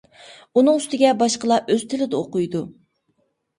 [0.61, 2.65] ئۇنىڭ ئۈستىگە باشقىلار ئۆز تىلىدا ئوقۇيدۇ.